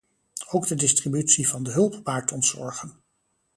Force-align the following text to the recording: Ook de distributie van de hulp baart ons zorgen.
Ook 0.51 0.67
de 0.67 0.75
distributie 0.75 1.47
van 1.47 1.63
de 1.63 1.71
hulp 1.71 1.99
baart 2.03 2.31
ons 2.31 2.49
zorgen. 2.49 2.91